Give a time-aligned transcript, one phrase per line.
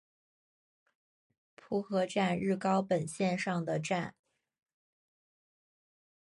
[1.57, 4.15] 浦河站日高本线上的站。